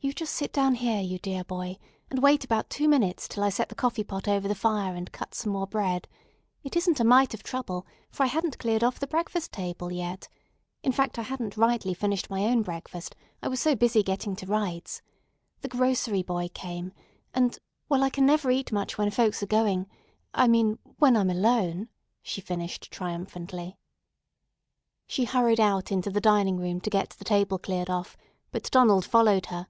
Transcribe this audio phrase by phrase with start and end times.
[0.00, 1.76] "You just sit down here, you dear boy,
[2.08, 5.10] and wait about two minutes till I set the coffee pot over the fire and
[5.10, 6.06] cut some more bread.
[6.62, 10.28] It isn't a mite of trouble, for I hadn't cleared off the breakfast table yet.
[10.84, 14.46] In fact, I hadn't rightly finished my own breakfast, I was so busy getting to
[14.46, 15.02] rights.
[15.62, 16.92] The grocery boy came,
[17.34, 21.88] and—well, I never can eat much when folks are going—I mean when I'm alone,"
[22.22, 23.76] she finished triumphantly.
[25.08, 28.16] She hurried out into the dining room to get the table cleared off,
[28.52, 29.66] but Donald followed her.